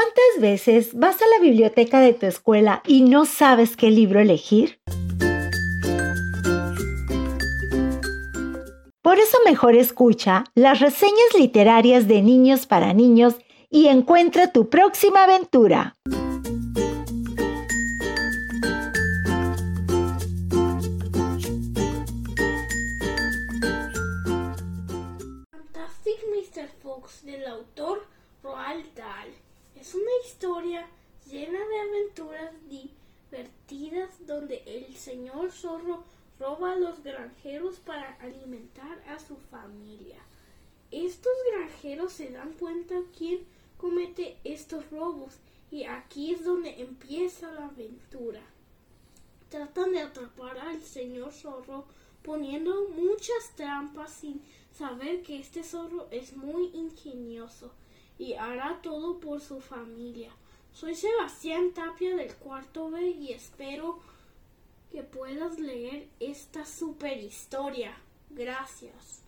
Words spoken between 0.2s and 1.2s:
veces vas